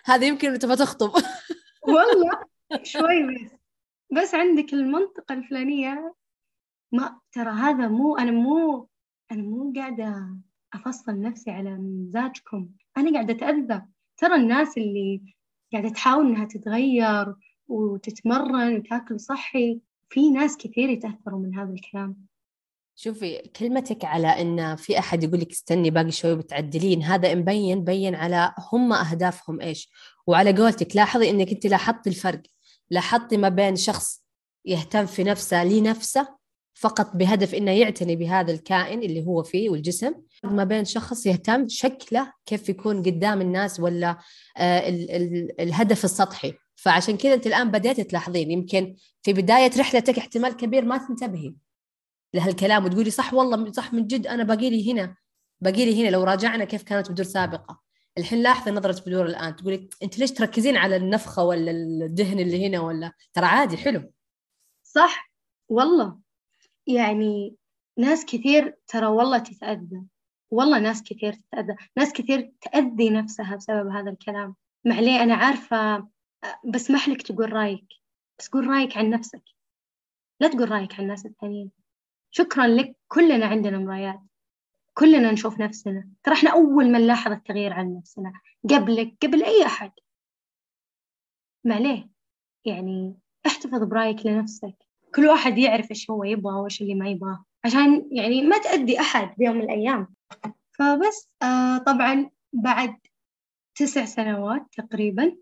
[0.06, 1.24] هذا يمكن تبغى تخطب.
[1.88, 2.44] والله
[2.84, 3.52] شوي بس.
[4.12, 6.16] بس عندك المنطقة الفلانية
[6.92, 8.88] ما ترى هذا مو أنا مو
[9.32, 10.38] أنا مو قاعدة
[10.74, 12.70] أفصل نفسي على مزاجكم.
[12.98, 13.82] أنا قاعدة أتأذى.
[14.18, 15.22] ترى الناس اللي
[15.74, 17.36] قاعدة تحاول إنها تتغير
[17.68, 22.26] وتتمرن وتاكل صحي في ناس كثير يتأثروا من هذا الكلام.
[22.96, 28.16] شوفي كلمتك على إن في أحد يقول لك استني باقي شوي بتعدلين هذا مبين بين
[28.16, 29.92] على هم أهدافهم إيش.
[30.28, 32.42] وعلى قولتك لاحظي إنك أنت لاحظتي الفرق.
[32.90, 34.24] لاحظتي ما بين شخص
[34.66, 36.39] يهتم في نفسه لنفسه
[36.80, 40.14] فقط بهدف إنه يعتني بهذا الكائن اللي هو فيه والجسم
[40.44, 44.18] ما بين شخص يهتم شكله كيف يكون قدام الناس ولا
[44.58, 46.54] آه ال ال الهدف السطحي.
[46.76, 51.54] فعشان كذا أنت الآن بديت تلاحظين يمكن في بداية رحلتك احتمال كبير ما تنتبهي
[52.34, 55.16] لهالكلام وتقولي صح والله صح من جد أنا باقي لي هنا
[55.62, 56.10] باقي لي هنا.
[56.10, 57.80] لو راجعنا كيف كانت بدور سابقة.
[58.18, 62.80] الحين لاحظي نظرة بدور الآن تقولي أنت ليش تركزين على النفخة ولا الدهن اللي هنا
[62.80, 64.12] ولا؟ ترى عادي حلو.
[64.84, 65.32] صح
[65.70, 66.29] والله.
[66.90, 67.56] يعني
[67.98, 70.04] ناس كثير ترى والله تتأذى.
[70.52, 71.76] والله ناس كثير تتأذى.
[71.98, 74.56] ناس كثير تأذي نفسها بسبب هذا الكلام.
[74.86, 76.08] معليه أنا عارفة
[76.66, 77.88] بسمح لك تقول رأيك.
[78.40, 79.44] بس قول رأيك عن نفسك.
[80.40, 81.72] لا تقول رأيك عن الناس الثانيين.
[82.32, 82.98] شكرا لك.
[83.08, 84.20] كلنا عندنا مرايات.
[84.94, 86.10] كلنا نشوف نفسنا.
[86.24, 88.34] ترى إحنا أول من لاحظ التغيير عن نفسنا.
[88.70, 89.92] قبلك قبل أي أحد.
[91.64, 92.10] معليه
[92.66, 94.89] يعني احتفظ برأيك لنفسك.
[95.16, 99.36] كل واحد يعرف إيش هو يبغى وإيش اللي ما يبغاه عشان يعني ما تأذي أحد
[99.38, 100.08] بيوم من الأيام.
[100.72, 102.98] فبس آه طبعا بعد
[103.76, 105.38] تسع سنوات تقريبا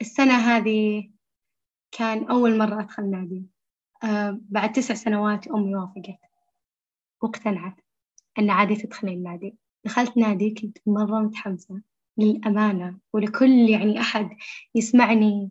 [0.00, 1.10] السنة هذه
[1.92, 3.46] كان أول مرة أدخل نادي.
[4.04, 6.18] آه بعد تسع سنوات أمي وافقت
[7.22, 7.80] واقتنعت
[8.38, 11.80] أن عادي تدخل النادي دخلت نادي كنت مرة متحمسة
[12.18, 14.36] للأمانة ولكل يعني أحد
[14.74, 15.50] يسمعني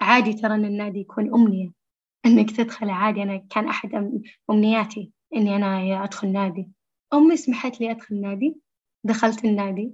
[0.00, 1.72] عادي ترى أن النادي يكون أمنية.
[2.26, 4.14] إنك تدخل عادي أنا كان أحد
[4.50, 6.68] أمنياتي إني أنا أدخل نادي.
[7.14, 8.56] أمي سمحت لي أدخل نادي
[9.04, 9.92] دخلت النادي.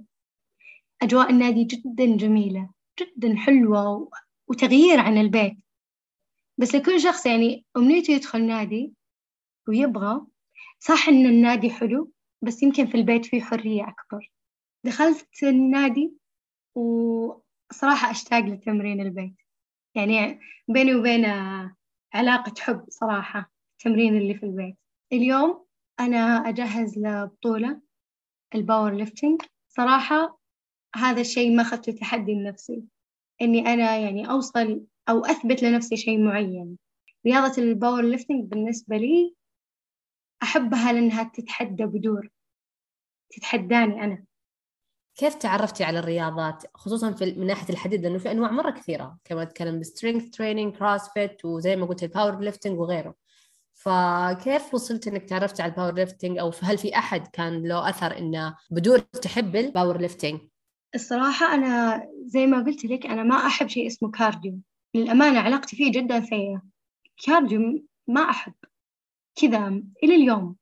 [1.02, 4.10] أجواء النادي جدا جميلة جدا حلوة
[4.48, 5.56] وتغيير عن البيت.
[6.58, 8.92] بس لكل شخص يعني أمنيته يدخل نادي
[9.68, 10.26] ويبغى.
[10.78, 14.32] صح إن النادي حلو بس يمكن في البيت فيه حرية أكبر.
[14.84, 16.12] دخلت النادي
[16.74, 19.34] وصراحة أشتاق لتمرين البيت.
[19.94, 21.76] يعني بيني وبينه
[22.14, 24.76] علاقة حب صراحة التمرين اللي في البيت.
[25.12, 25.64] اليوم
[26.00, 27.80] أنا أجهز لبطولة
[28.54, 30.38] ال powerlifting صراحة
[30.96, 32.82] هذا الشيء ما أخذته تحدي لنفسي.
[33.42, 36.78] إني أنا يعني أوصل أو أثبت لنفسي شيء معين.
[37.26, 39.34] رياضة ال powerlifting بالنسبة لي
[40.42, 42.28] أحبها لأنها تتحدى بدور.
[43.30, 44.24] تتحداني أنا.
[45.16, 49.18] كيف تعرفتي على الرياضات؟ خصوصا في من ناحية الحديد لأنه في أنواع مرة كثيرة.
[49.24, 53.14] كما أتكلم ب strength training CrossFit وزي ما قلت ال powerlifting وغيره.
[53.74, 58.56] فكيف وصلت إنك تعرفتي على ال powerlifting أو هل في أحد كان له أثر إنه
[58.70, 60.40] بدور تحب ال powerlifting
[60.94, 64.58] الصراحة أنا زي ما قلت لك أنا ما أحب شيء اسمه cardio
[64.94, 66.62] للأمانة علاقتي فيه جدا سيئة.
[67.26, 68.54] cardio ما أحب.
[69.34, 70.56] كذا إلى اليوم.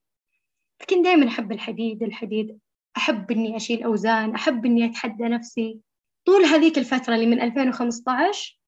[0.83, 2.59] لكن دائما أحب الحديد الحديد
[2.97, 5.81] أحب إني أشيل أوزان أحب إني أتحدى نفسي.
[6.27, 8.61] طول هذيك الفترة اللي من 2015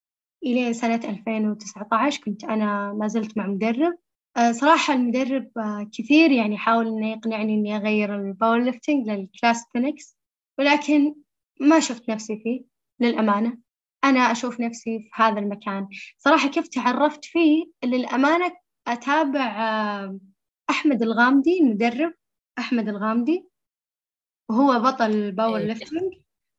[0.43, 3.97] إلى سنة 2019 كنت أنا ما زلت مع مدرب.
[4.37, 10.17] آه، صراحة المدرب آه، كثير يعني حاول إنه يقنعني إني أغير ال powerlifting لل calisthenics
[10.59, 11.15] ولكن
[11.59, 12.65] ما شفت نفسي فيه
[12.99, 13.57] للأمانة.
[14.03, 15.87] أنا أشوف نفسي في هذا المكان.
[16.17, 18.51] صراحة كيف تعرفت فيه؟ للأمانة
[18.87, 20.19] أتابع آه،
[20.69, 22.13] أحمد الغامدي المدرب
[22.59, 23.52] أحمد الغامدي.
[24.53, 25.65] وهو بطل ال power إيه.
[25.65, 26.13] lifting.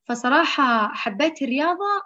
[0.09, 2.03] فصراحة حبيت الرياضة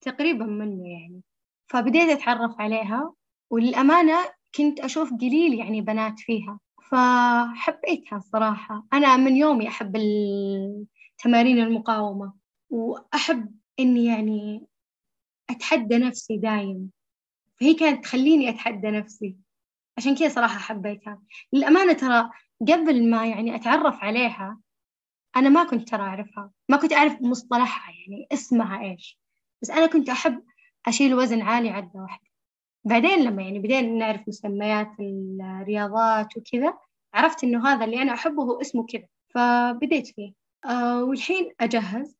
[0.00, 1.22] تقريبا منه يعني.
[1.66, 3.12] فبديت أتعرف عليها
[3.50, 4.18] وللأمانة
[4.54, 6.60] كنت أشوف قليل يعني بنات فيها.
[6.90, 9.96] فحبيتها الصراحة أنا من يومي أحب
[11.18, 12.32] تمارين المقاومة
[12.70, 14.66] وأحب إني يعني
[15.50, 16.90] أتحدى نفسي دايم.
[17.60, 19.36] فهي كانت تخليني أتحدى نفسي.
[19.98, 21.22] عشان كذا صراحة حبيتها.
[21.52, 24.58] للأمانة ترى قبل ما يعني أتعرف عليها
[25.36, 26.50] أنا ما كنت ترى أعرفها.
[26.68, 29.18] ما كنت أعرف مصطلحها يعني اسمها إيش.
[29.62, 30.42] بس أنا كنت أحب
[30.86, 32.28] أشيل وزن عالي عدة واحدة
[32.84, 36.78] بعدين لما يعني بدينا نعرف مسميات الرياضات وكذا
[37.14, 39.06] عرفت إنه هذا اللي أنا أحبه هو اسمه كذا.
[39.34, 40.32] فبديت فيه.
[40.64, 42.16] آه والحين أجهز.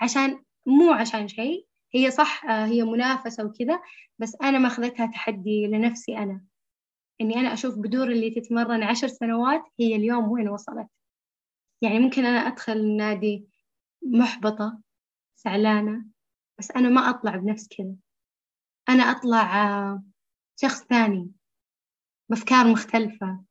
[0.00, 1.66] عشان مو عشان شيء.
[1.94, 3.80] هي صح آه هي منافسة وكذا
[4.18, 6.40] بس أنا ماخذتها تحدي لنفسي أنا.
[7.20, 10.86] إني أنا أشوف بدور اللي تتمرن عشر سنوات هي اليوم وين وصلت.
[11.82, 13.48] يعني ممكن أنا أدخل النادي
[14.02, 14.80] محبطة
[15.36, 16.04] زعلانة
[16.58, 17.96] بس أنا ما أطلع بنفس كذا.
[18.88, 20.04] أنا أطلع آه،
[20.60, 21.32] شخص ثاني
[22.28, 23.44] بأفكار مختلفة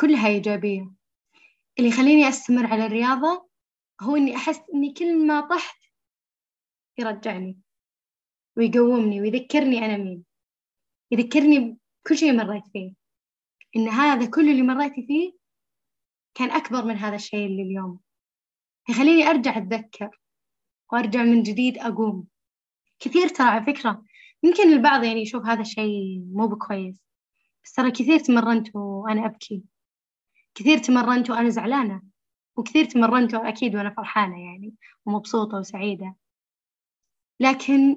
[0.00, 0.92] كلها إيجابية.
[1.78, 3.48] اللي يخليني أستمر على الرياضة
[4.02, 5.78] هو إني أحس إني كل ما طحت
[6.98, 7.58] يرجعني
[8.56, 10.24] ويقومني ويذكرني أنا مين
[11.10, 12.94] يذكرني بكل شيء مريت فيه.
[13.76, 15.43] إن هذا كل اللي مريتي فيه
[16.34, 18.00] كان أكبر من هذا الشيء اللي اليوم.
[18.88, 20.20] يخليني أرجع أتذكر
[20.92, 22.26] وأرجع من جديد أقوم.
[23.00, 24.04] كثير ترى على فكرة
[24.42, 27.04] يمكن البعض يعني يشوف هذا الشيء مو بكويس
[27.64, 29.62] بس ترى كثير تمرنت وأنا أبكي.
[30.54, 32.02] كثير تمرنت وأنا زعلانة
[32.56, 34.74] وكثير تمرنت أكيد وأنا فرحانة يعني
[35.06, 36.16] ومبسوطة وسعيدة.
[37.40, 37.96] لكن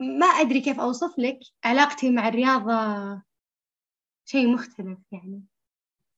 [0.00, 3.22] ما أدري كيف أوصف لك علاقتي مع الرياضة
[4.24, 5.42] شيء مختلف يعني.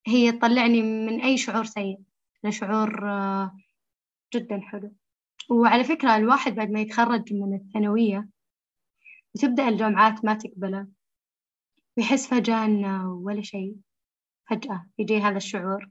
[0.07, 2.01] هي تطلعني من أي شعور سيء
[2.45, 3.57] لشعور آه،
[4.35, 4.93] جدا حلو.
[5.51, 8.29] وعلى فكرة الواحد بعد ما يتخرج من الثانوية
[9.35, 10.89] وتبدأ الجامعات ما تقبله
[11.97, 13.77] ويحس فجأة إنه ولا شيء
[14.51, 15.91] فجأة يجي هذا الشعور.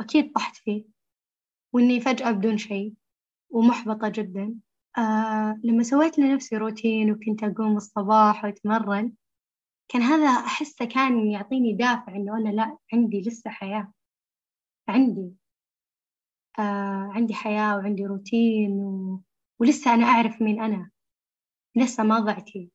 [0.00, 0.84] أكيد طحت فيه
[1.72, 2.94] وإني فجأة بدون شيء
[3.50, 4.54] ومحبطة جدا.
[4.98, 9.12] آه لما سويت لنفسي روتين وكنت أقوم الصباح وأتمرن
[9.88, 13.92] كان هذا أحسه كان يعطيني دافع إنه أنا لا عندي لسه حياة.
[14.88, 15.32] عندي
[16.58, 19.22] آه عندي حياة وعندي روتين و...
[19.60, 20.90] ولسه أنا أعرف مين أنا.
[21.76, 22.70] لسه ما ضعتي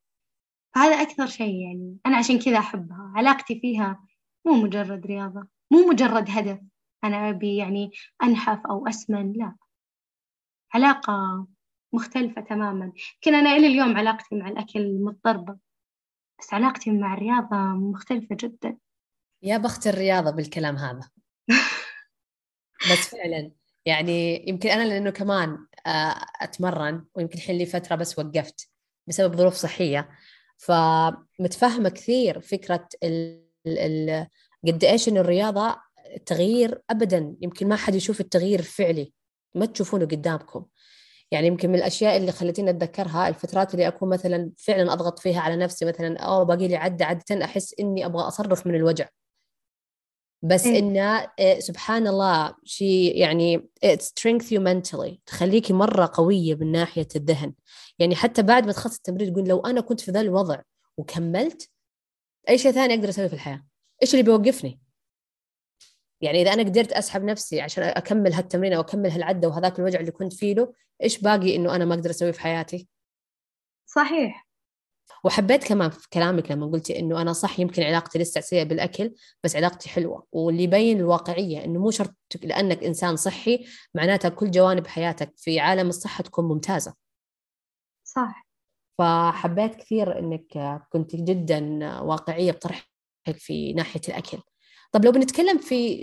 [0.74, 1.98] فهذا أكثر شيء يعني.
[2.06, 3.12] أنا عشان كذا أحبها.
[3.16, 4.06] علاقتي فيها
[4.46, 5.48] مو مجرد رياضة.
[5.70, 6.60] مو مجرد هدف
[7.04, 7.90] أنا أبي يعني
[8.22, 9.56] أنحف أو أسمن لا.
[10.74, 11.46] علاقة
[11.92, 12.84] مختلفة تماما.
[12.84, 15.58] يمكن أنا إلى اليوم علاقتي مع الأكل مضطربة
[16.38, 18.76] بس علاقتي مع الرياضة مختلفة جدا.
[19.42, 21.10] يا بخت الرياضة بالكلام هذا.
[22.90, 23.50] بس فعلا
[23.86, 28.70] يعني يمكن أنا لأنه كمان آه، أتمرن ويمكن الحين لي فترة بس وقفت
[29.06, 30.08] بسبب ظروف صحية.
[30.56, 34.26] فمتفهمة كثير فكرة ال ال
[34.66, 35.76] قد إيش إنه الرياضة
[36.26, 37.36] تغيير أبدا.
[37.40, 39.12] يمكن ما حد يشوف التغيير الفعلي
[39.54, 40.66] ما تشوفونه قدامكم.
[41.30, 45.56] يعني يمكن من الأشياء اللي خلتني أتذكرها الفترات اللي أكون مثلا فعلا أضغط فيها على
[45.56, 49.08] نفسي مثلا أو باقي لي عدة عاده أحس إني أبغى اصرخ من الوجع.
[50.42, 56.54] بس إيه؟ إنه إيه سبحان الله شيء يعني it strength you mentally تخليكي مرة قوية
[56.54, 57.54] من ناحية الذهن.
[57.98, 60.60] يعني حتى بعد ما تخلص التمرين تقول لو أنا كنت في ذا الوضع
[60.96, 61.70] وكملت
[62.48, 63.64] أي شيء ثاني أقدر أسويه في الحياة؟
[64.02, 64.83] إيش اللي بيوقفني؟
[66.24, 70.10] يعني إذا أنا قدرت أسحب نفسي عشان أكمل هالتمرين أو أكمل هالعدة وهذاك الوجع اللي
[70.10, 72.88] كنت فيه له إيش باقي إنه أنا ما أقدر أسويه في حياتي؟
[73.86, 74.48] صحيح.
[75.24, 79.56] وحبيت كمان في كلامك لما قلتي إنه أنا صح يمكن علاقتي لسه سيئة بالأكل بس
[79.56, 80.26] علاقتي حلوة.
[80.32, 85.88] واللي يبين الواقعية إنه مو شرط لأنك إنسان صحي معناتها كل جوانب حياتك في عالم
[85.88, 86.94] الصحة تكون ممتازة.
[88.04, 88.46] صح.
[88.98, 91.60] فحبيت كثير إنك كنت جدا
[92.00, 92.86] واقعية بطرحك
[93.32, 94.38] في ناحية الأكل.
[94.94, 96.00] طب لو بنتكلم في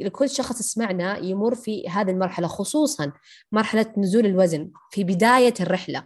[0.00, 3.12] لكل شخص يسمعنا يمر في هذه المرحلة خصوصا
[3.52, 6.04] مرحلة نزول الوزن في بداية الرحلة.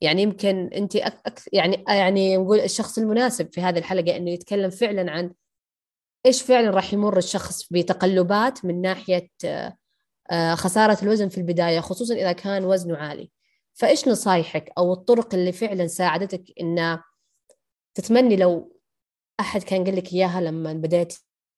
[0.00, 5.12] يعني يمكن أنت أكثر يعني يعني نقول الشخص المناسب في هذه الحلقة إنه يتكلم فعلا
[5.12, 5.32] عن
[6.26, 9.28] إيش فعلا راح يمر الشخص بتقلبات من ناحية
[10.30, 13.30] آه، خسارة الوزن في البداية خصوصا إذا كان وزنه عالي.
[13.74, 16.98] فإيش نصايحك أو الطرق اللي فعلا ساعدتك إن
[17.94, 18.79] تتمني لو
[19.40, 21.14] أحد كان قال لك إياها لما بدأت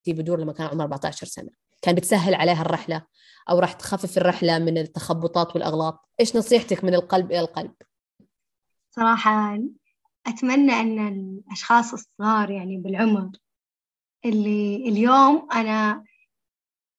[0.09, 1.51] بدور لما كان عمره 14 سنة.
[1.83, 3.07] كان بتسهل عليها الرحلة
[3.51, 6.09] أو راح تخفف الرحلة من التخبطات والأغلاط.
[6.21, 7.75] إيش نصيحتك من القلب إلى القلب؟
[8.90, 9.59] صراحة
[10.27, 13.31] أتمنى أن الأشخاص الصغار يعني بالعمر
[14.25, 16.05] اللي اليوم أنا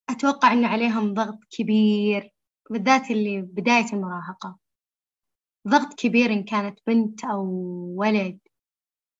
[0.09, 2.33] أتوقع أن عليهم ضغط كبير
[2.69, 4.57] بالذات اللي بداية المراهقة
[5.67, 7.45] ضغط كبير إن كانت بنت أو
[7.97, 8.39] ولد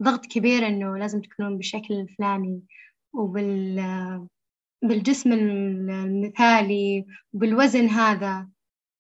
[0.04, 2.62] ضغط كبير إنه لازم تكونون بالشكل الفلاني
[3.14, 4.28] وبال
[4.82, 8.50] بالجسم المثالي وبالوزن هذا.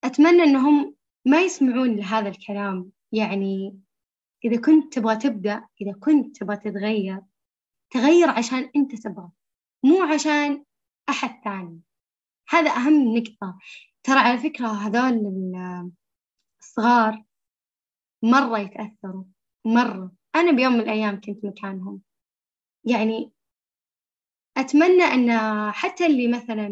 [0.03, 2.91] أتمنى إنهم ما يسمعون لهذا الكلام.
[3.11, 3.79] يعني
[4.45, 7.21] إذا كنت تبغى تبدأ إذا كنت تبغى تتغير
[7.91, 9.29] تغير عشان أنت تبغى
[9.83, 10.63] مو عشان
[11.09, 11.81] أحد ثاني.
[12.49, 13.57] هذا أهم نقطة.
[14.03, 15.53] ترى على فكرة هذول
[16.61, 17.23] الصغار
[18.23, 19.23] مرة يتأثروا
[19.65, 20.11] مرة.
[20.35, 22.01] أنا بيوم من الأيام كنت مكانهم.
[22.85, 23.31] يعني
[24.57, 25.31] أتمنى أن
[25.71, 26.69] حتى اللي مثلا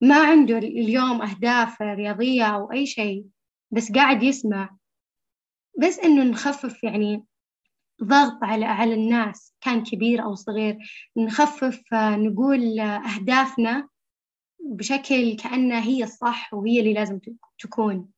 [0.00, 3.26] ما عنده اليوم أهداف رياضية أو أي شيء
[3.70, 4.76] بس قاعد يسمع
[5.78, 7.24] بس إنه نخفف يعني
[8.04, 10.78] ضغط على على الناس كان كبير أو صغير
[11.16, 13.88] نخفف نقول أهدافنا
[14.60, 17.20] بشكل كأنها هي الصح وهي اللي لازم
[17.58, 18.08] تكون.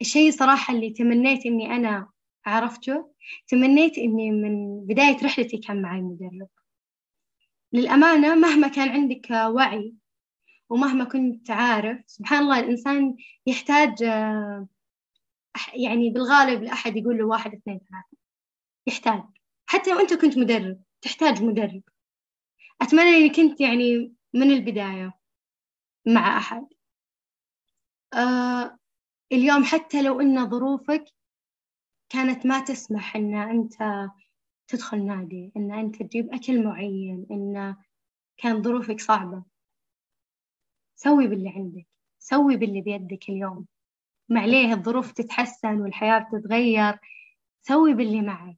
[0.00, 2.10] الشيء صراحة اللي تمنيت إني أنا
[2.46, 3.12] عرفته
[3.48, 6.48] تمنيت إني من بداية رحلتي كان معي مدرب
[7.72, 9.94] للأمانة مهما كان عندك وعي
[10.70, 14.02] ومهما كنت عارف سبحان الله الإنسان يحتاج
[15.74, 18.16] يعني بالغالب لأحد يقول له واحد اثنين ثلاثة.
[18.86, 19.22] يحتاج.
[19.66, 21.82] حتى لو أنت كنت مدرب تحتاج مدرب.
[22.82, 25.12] أتمنى إني كنت يعني من البداية
[26.06, 26.66] مع أحد.
[28.14, 28.78] آه
[29.32, 31.04] اليوم حتى لو إن ظروفك
[32.08, 34.08] كانت ما تسمح إن أنت
[34.68, 37.76] تدخل نادي إن أنت تجيب أكل معين إن
[38.36, 39.44] كان ظروفك صعبة.
[40.96, 41.86] سوي باللي عندك
[42.18, 43.66] سوي باللي بيدك اليوم.
[44.28, 46.98] معليه الظروف تتحسن والحياة بتتغير
[47.60, 48.56] سوي باللي معك.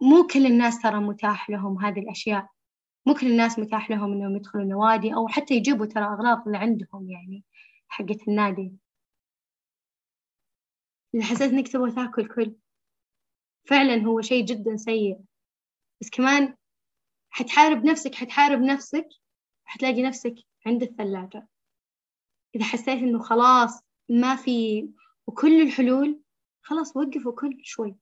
[0.00, 2.48] مو كل الناس ترى متاح لهم هذه الأشياء.
[3.06, 7.10] مو كل الناس متاح لهم إنهم يدخلوا نوادي أو حتى يجيبوا ترى أغراض اللي عندهم
[7.10, 7.44] يعني
[7.88, 8.72] حقة النادي.
[11.14, 12.56] اللي حسيت إنك تبغى تاكل كل.
[13.64, 15.20] فعلا هو شيء جدا سيء.
[16.00, 16.56] بس كمان
[17.30, 19.08] حتحارب نفسك حتحارب نفسك
[19.64, 20.34] حتلاقي نفسك
[20.66, 21.48] عند الثلاجة.
[22.54, 24.88] إذا حسيت إنه خلاص ما في
[25.26, 26.22] وكل الحلول
[26.62, 27.96] خلاص وقف وكل شوي.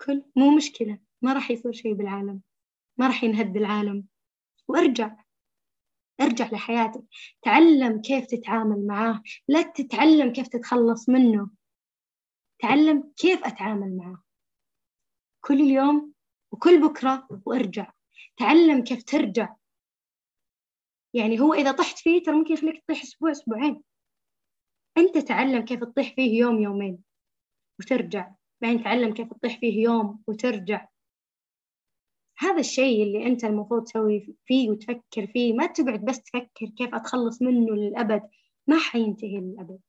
[0.00, 2.42] كل مو مشكلة ما راح يصير شيء بالعالم.
[2.98, 4.06] ما راح ينهد العالم.
[4.68, 5.16] وأرجع.
[6.20, 7.02] ارجع لحياتك.
[7.42, 9.22] تعلم كيف تتعامل معاه.
[9.48, 11.50] لا تتعلم كيف تتخلص منه.
[12.58, 14.22] تعلم كيف أتعامل معاه
[15.40, 16.12] كل يوم
[16.52, 17.92] وكل بكرة وارجع.
[18.36, 19.54] تعلم كيف ترجع.
[21.14, 23.82] يعني هو إذا طحت فيه ترى ممكن يخليك تطيح أسبوع أسبوعين.
[24.98, 26.98] أنت تعلم كيف تطيح فيه يوم يومين
[27.80, 28.34] وترجع.
[28.62, 30.88] بعدين تعلم كيف تطيح فيه يوم وترجع.
[32.38, 37.42] هذا الشيء اللي أنت المفروض تسوي فيه وتفكر فيه ما تقعد بس تفكر كيف أتخلص
[37.42, 38.30] منه للأبد.
[38.66, 39.80] ما حينتهي للأبد.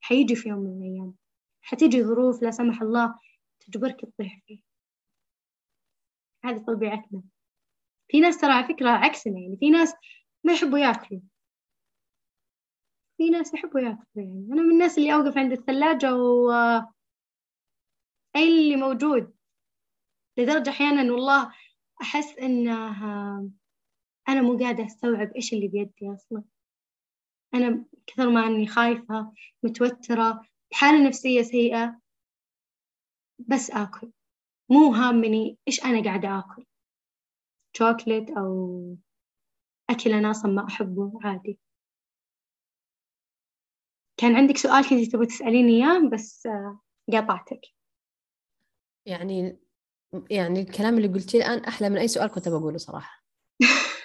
[0.00, 1.14] حيجي في يوم من الأيام.
[1.62, 3.18] حتيجي ظروف لا سمح الله
[3.60, 4.60] تجبرك تطيح فيه
[6.44, 7.22] هذه طبيعتنا.
[8.08, 9.94] في ناس ترى على فكرة عكسنا يعني في ناس
[10.44, 11.20] ما يحبوا ياكلوا.
[13.16, 14.48] في ناس يحبوا ياكلوا يعني.
[14.52, 16.50] أنا من الناس اللي أوقف عند الثلاجة و
[18.36, 19.34] أي اللي موجود.
[20.38, 21.52] لدرجة أحيانا والله
[22.02, 22.98] أحس إنه
[24.28, 26.42] أنا مو قاعدة أستوعب إيش اللي بيدي أصلا.
[27.54, 29.32] أنا كثر ما إني خايفة
[29.62, 32.00] متوترة بحالة نفسية سيئة
[33.38, 34.12] بس آكل.
[34.70, 36.64] مو هامني إيش أنا قاعدة آكل.
[37.76, 38.96] شوكليت أو
[39.90, 41.58] أكل أنا أصلا ما أحبه عادي.
[44.16, 46.48] كان عندك سؤال كنتي تبغي تسأليني إياه بس
[47.12, 47.60] قاطعتك.
[49.06, 49.58] يعني
[50.30, 53.24] يعني الكلام اللي قلتيه الآن أحلى من أي سؤال كنت بقوله صراحة.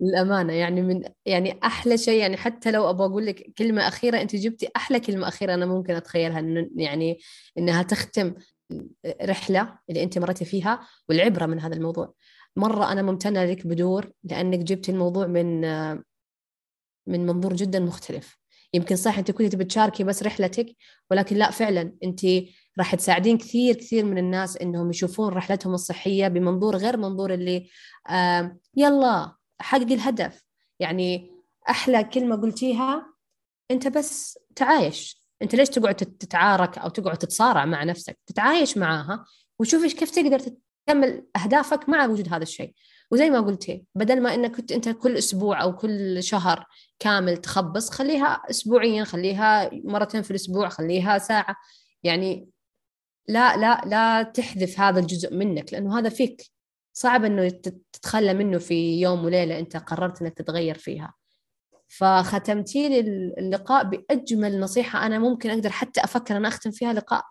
[0.00, 4.36] للأمانة يعني من يعني أحلى شيء يعني حتى لو أبغى أقول لك كلمة أخيرة أنت
[4.36, 7.18] جبتي أحلى كلمة أخيرة أنا ممكن أتخيلها إنه يعني
[7.58, 8.34] إنها تختم
[9.22, 12.14] رحلة اللي أنت مرتي فيها والعبرة من هذا الموضوع.
[12.56, 15.64] مرة أنا ممتنة لك بدور لأنك جبتي الموضوع من
[17.06, 18.38] من منظور جدا مختلف.
[18.74, 20.76] يمكن صح أنت كنت تبي تشاركي بس رحلتك
[21.10, 22.20] ولكن لا فعلا أنت
[22.78, 27.68] راح تساعدين كثير كثير من الناس إنهم يشوفون رحلتهم الصحية بمنظور غير منظور اللي
[28.08, 30.42] آه يلا حقق الهدف.
[30.80, 31.30] يعني
[31.70, 33.06] أحلى كلمة قلتيها
[33.70, 35.22] أنت بس تعايش.
[35.42, 39.24] أنت ليش تقعد تتعارك أو تقعد تتصارع مع نفسك؟ تتعايش معاها
[39.58, 42.74] وشوف كيف تقدر تكمل أهدافك مع وجود هذا الشيء.
[43.12, 46.66] وزي ما قلتي بدل ما إنك كنت أنت كل أسبوع أو كل شهر
[46.98, 51.56] كامل تخبص خليها اسبوعيا خليها مرتين في الأسبوع خليها ساعة.
[52.02, 52.48] يعني
[53.28, 56.42] لا لا لا تحذف هذا الجزء منك لأنه هذا فيك.
[56.92, 61.14] صعب إنه تتخلى منه في يوم وليلة أنت قررت إنك تتغير فيها.
[61.88, 63.00] فختمتي لي
[63.38, 67.24] اللقاء بأجمل نصيحة أنا ممكن أقدر حتى أفكر ان أختم فيها لقاء.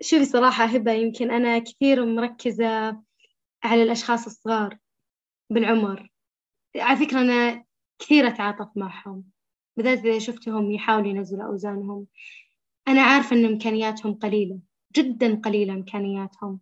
[0.00, 3.00] شوفي صراحة هبة يمكن أنا كثير مركزة
[3.64, 4.78] على الأشخاص الصغار
[5.50, 6.08] بالعمر.
[6.76, 7.64] على فكرة أنا
[7.98, 9.24] كثير أتعاطف معهم
[9.76, 12.06] بالذات إذا شفتهم يحاولوا ينزلوا أوزانهم.
[12.88, 14.60] أنا عارفة إن إمكانياتهم قليلة
[14.96, 16.60] جدا قليلة إمكانياتهم.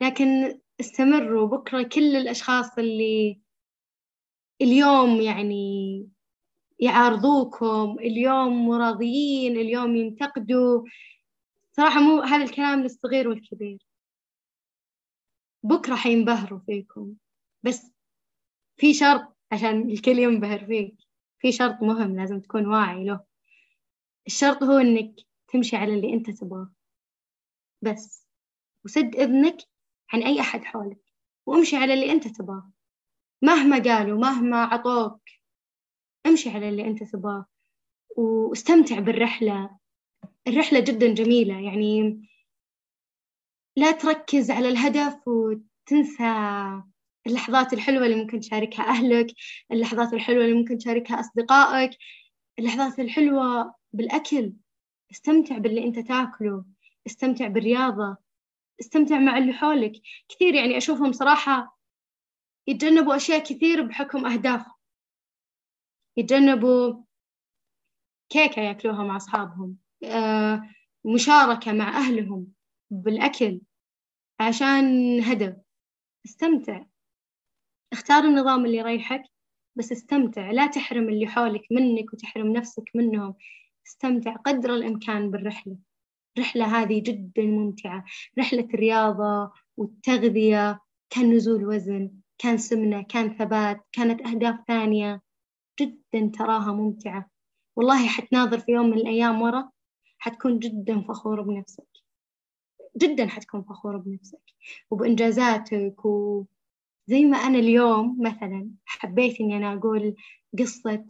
[0.00, 3.40] لكن استمروا بكرة كل الأشخاص اللي
[4.60, 6.08] اليوم يعني
[6.78, 10.84] يعارضوكم اليوم راضيين اليوم ينتقدوا.
[11.72, 13.78] صراحة مو هذا الكلام للصغير والكبير.
[15.64, 17.14] بكرة حينبهروا فيكم.
[17.62, 17.92] بس
[18.76, 20.94] في شرط عشان الكل ينبهر فيك.
[21.38, 23.20] في شرط مهم لازم تكون واعي له.
[24.26, 25.14] الشرط هو إنك
[25.52, 26.72] تمشي على اللي أنت تبغاه.
[27.82, 28.26] بس.
[28.84, 29.56] وسد إذنك
[30.12, 31.00] عن أي أحد حولك.
[31.46, 32.72] وامشي على اللي أنت تبغاه.
[33.42, 35.20] مهما قالوا مهما عطوك
[36.26, 37.46] امشي على اللي أنت تبغاه.
[38.16, 39.78] واستمتع بالرحلة.
[40.48, 41.60] الرحلة جدا جميلة.
[41.60, 42.22] يعني
[43.76, 46.24] لا تركز على الهدف وتنسى
[47.26, 49.26] اللحظات الحلوة اللي ممكن تشاركها أهلك
[49.72, 51.90] اللحظات الحلوة اللي ممكن تشاركها أصدقائك
[52.58, 54.52] اللحظات الحلوة بالأكل.
[55.12, 56.64] استمتع باللي أنت تاكله
[57.06, 58.16] استمتع بالرياضة
[58.80, 59.92] استمتع مع اللي حولك.
[60.28, 61.78] كثير يعني أشوفهم صراحة
[62.66, 64.74] يتجنبوا أشياء كثير بحكم أهدافهم.
[66.16, 67.02] يتجنبوا
[68.28, 70.62] كيكة ياكلوها مع أصحابهم آه،
[71.04, 72.52] مشاركة مع أهلهم.
[72.90, 73.60] بالأكل
[74.40, 75.56] عشان هدف
[76.26, 76.84] استمتع.
[77.92, 79.22] اختار النظام اللي يريحك
[79.76, 80.50] بس استمتع.
[80.50, 83.34] لا تحرم اللي حولك منك وتحرم نفسك منهم.
[83.86, 84.36] استمتع.
[84.36, 85.76] قدر الإمكان بالرحلة.
[86.36, 88.04] الرحلة هذه جدا ممتعة.
[88.38, 90.80] رحلة الرياضة والتغذية.
[91.10, 95.22] كان نزول وزن كان سمنة كان ثبات كانت أهداف ثانية.
[95.80, 97.30] جدا تراها ممتعة.
[97.76, 99.70] والله حتناظر في يوم من الأيام ورا
[100.18, 102.03] حتكون جدا فخورة بنفسك.
[102.96, 104.40] جدا حتكون فخورة بنفسك
[104.90, 110.14] وبإنجازاتك وزي ما أنا اليوم مثلا حبيت إني أنا أقول
[110.58, 111.04] قصة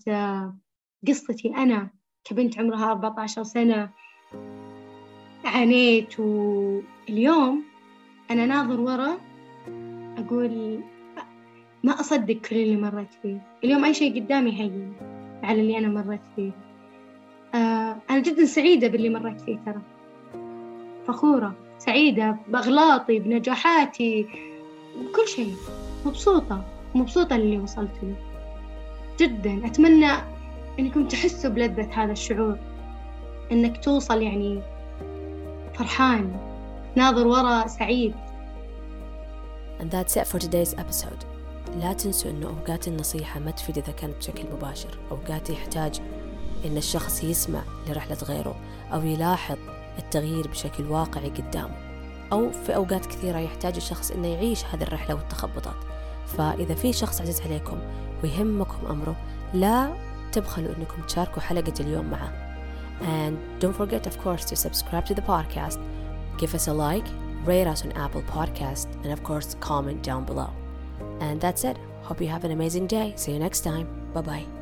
[1.08, 1.90] قصتي أنا
[2.24, 3.90] كبنت عمرها 14 سنة.
[5.44, 7.64] عانيت واليوم
[8.30, 9.18] أنا ناظر ورا
[10.18, 10.80] أقول
[11.84, 13.56] ما أصدق كل اللي مريت فيه.
[13.64, 14.92] اليوم أي شيء قدامي هين
[15.42, 16.50] على اللي أنا مريت فيه.
[17.54, 19.82] آه أنا جدا سعيدة باللي مريت فيه ترى.
[21.06, 21.63] فخورة.
[21.78, 24.22] سعيدة بأغلاطي بنجاحاتي
[24.96, 25.54] بكل شيء.
[26.06, 26.64] مبسوطة
[26.94, 28.14] مبسوطة اللي وصلت له.
[29.20, 29.66] جدا.
[29.66, 30.12] أتمنى
[30.78, 32.58] أنكم تحسوا بلذة هذا الشعور.
[33.52, 34.62] أنك توصل يعني
[35.74, 36.36] فرحان.
[36.96, 38.14] ناظر ورا سعيد.
[39.80, 41.24] And that's it for today's episode.
[41.80, 44.98] لا تنسوا أنه أوقات النصيحة ما تفيد إذا كانت بشكل مباشر.
[45.10, 46.00] أوقات يحتاج
[46.64, 48.56] أن الشخص يسمع لرحلة غيره
[48.92, 49.56] أو يلاحظ
[49.98, 51.76] التغيير بشكل واقعي قدامه
[52.32, 55.76] أو في أوقات كثيرة يحتاج الشخص أنه يعيش هذه الرحلة والتخبطات
[56.26, 57.78] فإذا في شخص عزيز عليكم
[58.22, 59.16] ويهمكم أمره
[59.54, 59.94] لا
[60.32, 62.44] تبخلوا أنكم تشاركوا حلقة اليوم معه
[63.00, 65.78] And don't forget, of course, to subscribe to the podcast,
[66.38, 67.06] give us a like,
[67.44, 70.50] rate us on Apple Podcast, and of course, comment down below.
[71.20, 71.76] And that's it.
[72.02, 73.14] Hope you have an amazing day.
[73.16, 73.86] See you next time.
[74.14, 74.53] Bye bye.